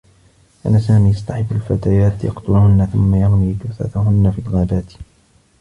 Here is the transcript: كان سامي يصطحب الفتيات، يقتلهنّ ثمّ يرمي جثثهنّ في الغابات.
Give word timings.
كان 0.63 0.79
سامي 0.79 1.09
يصطحب 1.09 1.51
الفتيات، 1.51 2.23
يقتلهنّ 2.23 2.85
ثمّ 2.85 3.15
يرمي 3.15 3.53
جثثهنّ 3.65 4.31
في 4.35 4.41
الغابات. 4.47 4.93